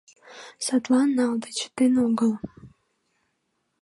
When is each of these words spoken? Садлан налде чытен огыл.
Садлан 0.65 1.09
налде 1.17 1.49
чытен 1.59 1.93
огыл. 2.05 2.31